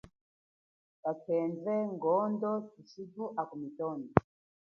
[1.01, 4.09] Kakhendwe, ngondo thushitu akumitondo.